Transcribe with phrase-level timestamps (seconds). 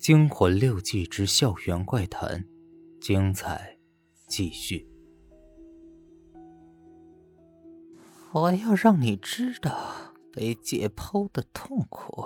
[0.00, 2.42] 惊魂六记之校园怪谈，
[3.02, 3.76] 精彩
[4.26, 4.88] 继续。
[8.32, 12.24] 我要让你知道被解剖的痛苦。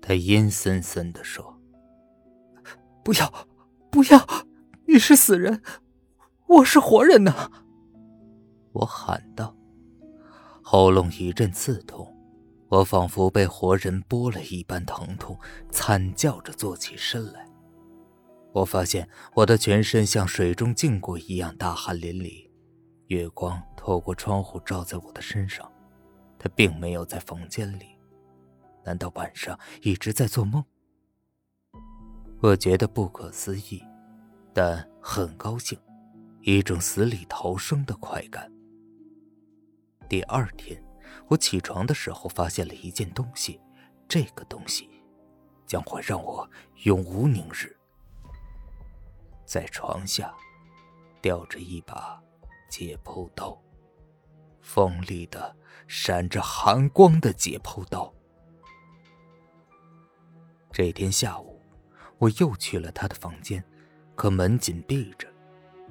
[0.00, 1.60] 他阴森森的说
[3.04, 3.46] ：“不要，
[3.90, 4.26] 不要！
[4.86, 5.60] 你是死人，
[6.46, 7.50] 我是活人呐！”
[8.72, 9.54] 我喊道，
[10.62, 12.17] 喉咙一阵刺痛。
[12.68, 15.38] 我仿佛被活人剥了一般疼痛，
[15.70, 17.48] 惨叫着坐起身来。
[18.52, 22.46] 我发现我的全身像水中浸过一样，大汗淋漓。
[23.06, 25.70] 月光透过窗户照在我的身上，
[26.38, 27.86] 他并没有在房间里。
[28.84, 30.62] 难道晚上一直在做梦？
[32.40, 33.82] 我觉得不可思议，
[34.52, 35.78] 但很高兴，
[36.42, 38.50] 一种死里逃生的快感。
[40.06, 40.82] 第二天。
[41.28, 43.60] 我起床的时候，发现了一件东西，
[44.08, 44.88] 这个东西
[45.66, 46.48] 将会让我
[46.84, 47.76] 永无宁日。
[49.44, 50.34] 在床下
[51.20, 52.22] 吊着一把
[52.68, 53.58] 解剖刀，
[54.60, 58.12] 锋利的、闪着寒光的解剖刀。
[60.70, 61.60] 这天下午，
[62.18, 63.64] 我又去了他的房间，
[64.14, 65.26] 可门紧闭着。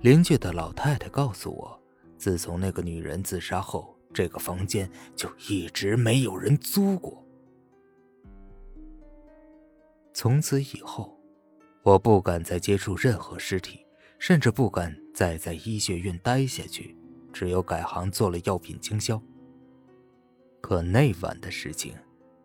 [0.02, 1.82] 邻居的老太太告诉我，
[2.16, 3.97] 自从那个女人自杀后。
[4.18, 7.24] 这个房间就一直没有人租过。
[10.12, 11.16] 从此以后，
[11.84, 13.86] 我不敢再接触任何尸体，
[14.18, 16.98] 甚至不敢再在医学院待下去，
[17.32, 19.22] 只有改行做了药品经销。
[20.62, 21.96] 可那晚的事情，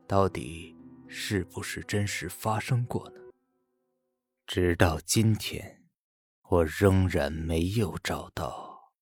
[0.07, 0.77] 到底
[1.09, 3.17] 是不是真实发生过呢？
[4.47, 5.83] 直到今天，
[6.51, 8.93] 我仍然没有找到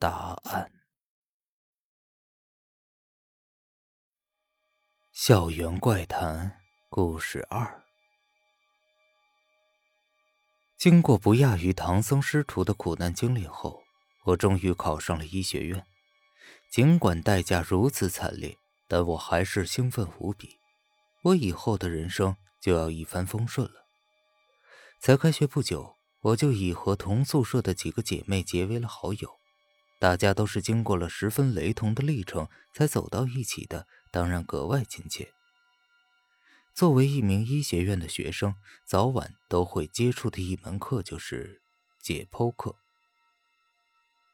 [0.00, 0.72] 答案。
[5.26, 7.82] 校园怪谈故事二。
[10.78, 13.82] 经过不亚于唐僧师徒的苦难经历后，
[14.26, 15.84] 我终于考上了医学院。
[16.70, 20.60] 尽管代价如此惨烈，但我还是兴奋无比。
[21.24, 23.86] 我以后的人生就要一帆风顺了。
[25.00, 29.40] 才开学不久，我就已和同宿舍的几个姐妹结为了好友。
[29.98, 33.88] 大家都是经过了十分雷同的历程才走到一起的。
[34.16, 35.34] 当然格外亲切。
[36.72, 38.54] 作为一名医学院的学生，
[38.86, 41.60] 早晚都会接触的一门课就是
[42.00, 42.76] 解剖课。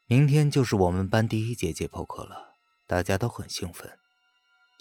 [0.05, 2.53] 明天就是我们班第一节解剖课了，
[2.87, 3.99] 大家都很兴奋，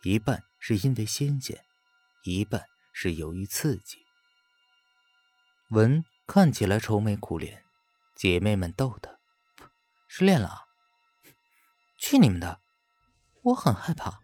[0.04, 1.64] 一半是因为新鲜，
[2.22, 3.98] 一半是由于刺激。
[5.70, 7.64] 文看起来愁眉苦脸，
[8.14, 9.18] 姐妹们逗他
[10.06, 10.68] ：“失恋了？
[11.98, 12.60] 去你们的！
[13.42, 14.21] 我很害怕。”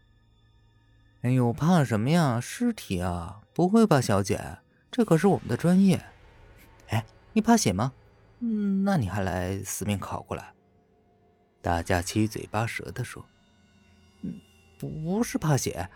[1.29, 2.41] 哎呦，怕什么呀？
[2.41, 3.43] 尸体啊！
[3.53, 4.61] 不会吧，小姐？
[4.91, 6.03] 这可是我们的专业。
[6.89, 7.93] 哎，你怕血吗？
[8.39, 10.55] 嗯，那你还来死命考过来？
[11.61, 13.27] 大家七嘴八舌的说
[14.25, 14.41] ：“嗯，
[14.79, 15.91] 不是怕血，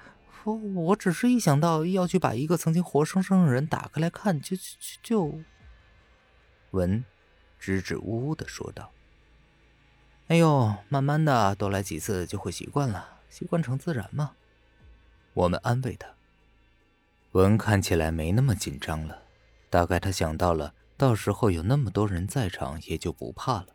[0.44, 4.62] 我我只是一想到要去把一个曾经活生生的人打开来看，就就
[5.02, 5.40] 就……”
[6.72, 7.02] 文
[7.58, 8.92] 支支吾吾的说道
[10.28, 14.32] ：“哎呦，慢慢的，多来几次就会习惯了，习惯成自然嘛。”
[15.34, 16.08] 我们安慰他。
[17.32, 19.22] 文看起来没那么紧张了，
[19.70, 23.68] 大概他想到了，到时候有那么多人在场，也就不怕了。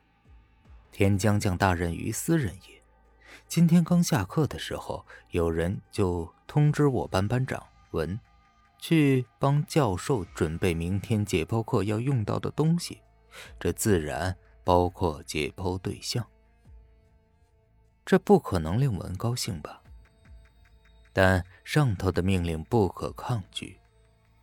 [0.91, 2.81] 天将降大任于斯人也。
[3.47, 8.19] 今天刚下课的时候，有人就通知我班班长文，
[8.78, 13.01] 去帮教授准备明天解剖课要用到的东西，
[13.59, 16.28] 这自然包括解剖对象。
[18.06, 19.81] 这不可能令文高兴吧？
[21.19, 23.79] 但上头的命令不可抗拒，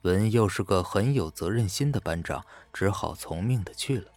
[0.02, 4.10] 文又是个很有责任心的班长，只好从命的去了。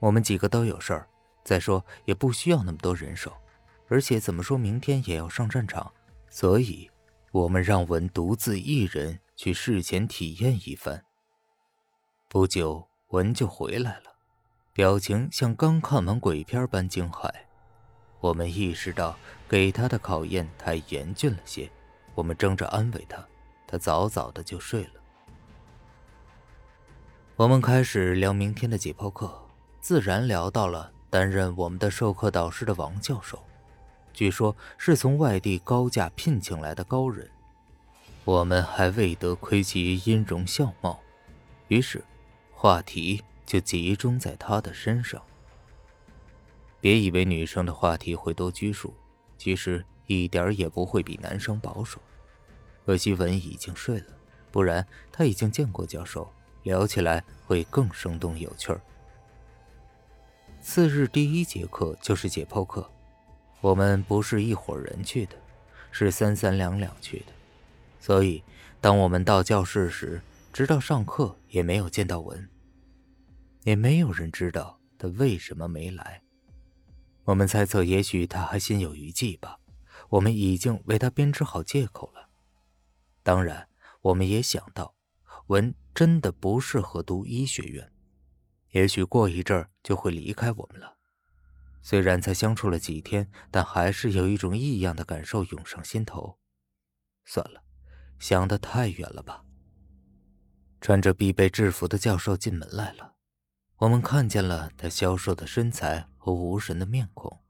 [0.00, 1.08] 我们几个都有事儿，
[1.42, 3.32] 再说也不需要那么多人手，
[3.88, 5.90] 而且怎么说明天也要上战场，
[6.28, 6.90] 所以
[7.32, 11.06] 我们让文独自一人去事前体验一番。
[12.28, 14.12] 不久，文就回来了，
[14.74, 17.32] 表情像刚看完鬼片般惊骇。
[18.20, 19.16] 我们意识到
[19.48, 21.70] 给他的考验太严峻了些，
[22.14, 23.26] 我们争着安慰他，
[23.66, 24.90] 他早早的就睡了。
[27.36, 29.46] 我们开始聊明天的解剖课，
[29.80, 33.42] 自然聊到了担任我们的授课导师的王教授，
[34.12, 37.30] 据说是从外地高价聘请来的高人。
[38.26, 41.00] 我们还未得窥其音容笑貌，
[41.68, 42.04] 于是
[42.52, 45.22] 话题就集中在他的身上。
[46.80, 48.94] 别以为女生的话题会多拘束，
[49.36, 52.00] 其实一点也不会比男生保守。
[52.86, 54.06] 可惜文已经睡了，
[54.50, 56.32] 不然他已经见过教授，
[56.64, 58.80] 聊起来会更生动有趣儿。
[60.60, 62.90] 次日第一节课就是解剖课，
[63.60, 65.36] 我们不是一伙人去的，
[65.90, 67.26] 是三三两两去的，
[68.00, 68.42] 所以
[68.80, 70.20] 当我们到教室时，
[70.52, 72.48] 直到上课也没有见到文，
[73.64, 76.22] 也没有人知道他为什么没来。
[77.30, 79.60] 我们猜测，也许他还心有余悸吧。
[80.08, 82.28] 我们已经为他编织好借口了。
[83.22, 83.68] 当然，
[84.00, 84.96] 我们也想到，
[85.46, 87.92] 文真的不适合读医学院，
[88.70, 90.96] 也许过一阵儿就会离开我们了。
[91.82, 96.36] 虽然才相处了几天，但还是有一种异样的感受涌上心头。
[97.24, 97.62] 算了，
[98.18, 99.44] 想的太远了吧。
[100.80, 103.14] 穿着必备制服的教授进门来了，
[103.80, 107.40] 我们看见了他消瘦的身材和无神的面孔。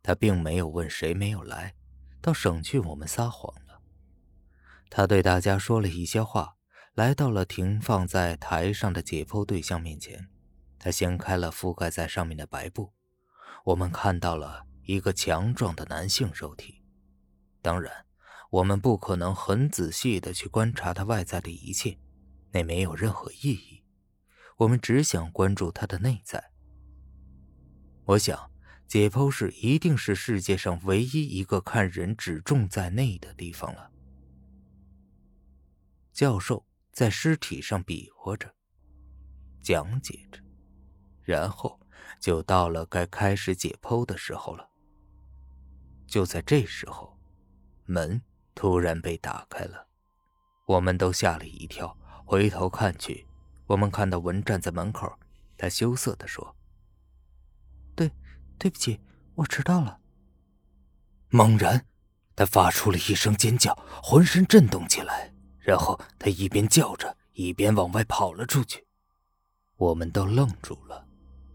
[0.00, 1.74] 他并没有问谁没有来，
[2.20, 3.80] 倒省去我们撒谎了。
[4.88, 6.54] 他对大家说了一些话，
[6.94, 10.28] 来到了停放在台上的解剖对象面前。
[10.78, 12.92] 他掀开了覆盖在上面的白布，
[13.64, 16.84] 我们看到了一个强壮的男性肉体。
[17.60, 17.92] 当然，
[18.50, 21.98] 我们不可能很仔细的去观察他外在的一切。
[22.52, 23.71] 那没有任何意义，
[24.56, 26.52] 我们只想关注他的内在。
[28.04, 28.50] 我想，
[28.86, 33.90] 解剖室一定是世界上唯一一个看人只重在内的地方了。
[36.12, 38.54] 教授在尸体上比划着，
[39.62, 40.40] 讲解着，
[41.22, 41.80] 然后
[42.20, 44.68] 就到了该开始解剖的时候了。
[46.06, 47.18] 就在这时候，
[47.86, 48.20] 门
[48.54, 49.86] 突然被打开了，
[50.66, 51.96] 我们都吓了一跳。
[52.26, 53.26] 回头看去，
[53.72, 55.10] 我们看到文站在门口。
[55.56, 56.54] 他羞涩地说
[57.96, 58.10] ：“对，
[58.58, 59.00] 对不起，
[59.34, 59.98] 我迟到了。”
[61.30, 61.86] 猛然，
[62.36, 65.32] 他发出了一声尖叫，浑身震动起来。
[65.58, 68.86] 然后他一边叫着，一边往外跑了出去。
[69.76, 71.06] 我们都愣住了，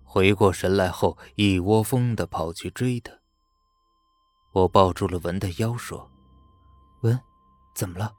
[0.04, 3.14] 回过神来后，一窝蜂的跑去追他。
[4.54, 6.10] 我抱住了文的腰，说
[7.04, 7.20] ：“文，
[7.76, 8.12] 怎么了？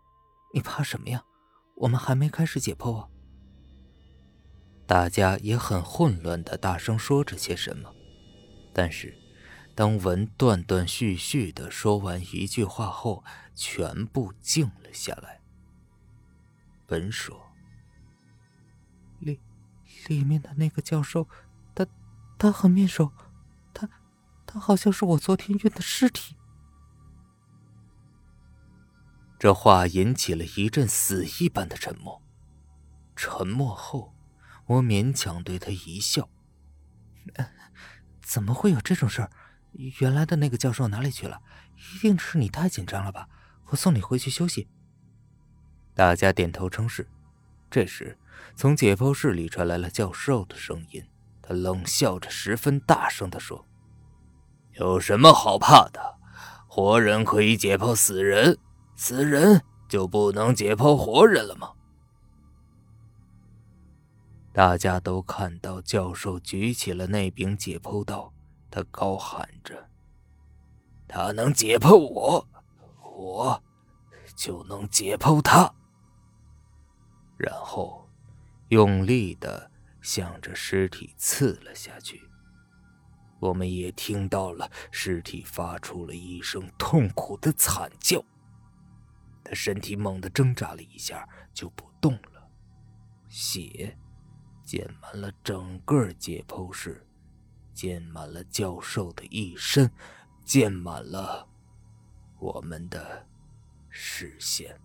[0.54, 1.24] 你怕什么呀？”
[1.74, 3.08] 我们还没开始解剖啊！
[4.88, 7.94] 大家也很混乱的大声说着些什么，
[8.72, 9.14] 但是
[9.74, 13.22] 当文断断续续的说完一句话后，
[13.54, 15.42] 全部静了下来。
[16.86, 17.38] 文说
[19.20, 19.38] ：“里
[20.06, 21.28] 里面的那个教授，
[21.74, 21.86] 他
[22.38, 23.12] 他很面熟，
[23.74, 23.86] 他
[24.46, 26.34] 他好像是我昨天运的尸体。”
[29.38, 32.22] 这话引起了一阵死一般的沉默。
[33.14, 34.14] 沉默后，
[34.68, 36.28] 我勉强对他一笑
[38.22, 39.30] ：“怎么会有这种事儿？
[40.00, 41.40] 原来的那个教授哪里去了？
[41.76, 43.28] 一定是你太紧张了吧？
[43.70, 44.68] 我送你回去休息。”
[45.96, 47.08] 大家点头称是。
[47.70, 48.18] 这时，
[48.54, 51.02] 从解剖室里传来了教授的声音，
[51.40, 53.66] 他冷笑着，十分大声地说
[54.78, 56.18] ：“有什么好怕的？
[56.66, 58.58] 活人可以解剖死人。”
[58.96, 61.72] 死人就不能解剖活人了吗？
[64.52, 68.32] 大家都看到教授举起了那柄解剖刀，
[68.70, 69.88] 他高喊着
[71.06, 72.48] ：“他能解剖我，
[73.16, 73.62] 我
[74.34, 75.72] 就能解剖他。”
[77.38, 78.08] 然后
[78.70, 79.70] 用力的
[80.02, 82.28] 向着尸体刺了下去。
[83.38, 88.20] 我们也听到了尸体发出了一声痛苦的惨叫。
[89.44, 92.50] 他身体猛地挣扎了一下，就不动了。
[93.28, 93.96] 血
[94.68, 97.06] 溅满了整个解剖室，
[97.72, 99.90] 溅满了教授的一身，
[100.44, 101.48] 溅满了
[102.38, 103.26] 我们的
[103.88, 104.78] 视线。